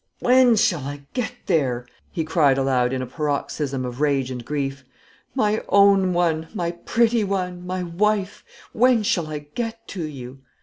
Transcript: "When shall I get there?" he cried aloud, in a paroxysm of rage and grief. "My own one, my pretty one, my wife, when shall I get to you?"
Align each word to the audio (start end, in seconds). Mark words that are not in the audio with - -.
"When 0.19 0.55
shall 0.55 0.85
I 0.85 1.03
get 1.13 1.31
there?" 1.45 1.85
he 2.11 2.23
cried 2.23 2.57
aloud, 2.57 2.91
in 2.91 3.03
a 3.03 3.05
paroxysm 3.05 3.85
of 3.85 4.01
rage 4.01 4.31
and 4.31 4.43
grief. 4.43 4.83
"My 5.35 5.63
own 5.69 6.11
one, 6.11 6.47
my 6.55 6.71
pretty 6.71 7.23
one, 7.23 7.63
my 7.67 7.83
wife, 7.83 8.43
when 8.73 9.03
shall 9.03 9.27
I 9.27 9.37
get 9.53 9.87
to 9.89 10.01
you?" 10.03 10.39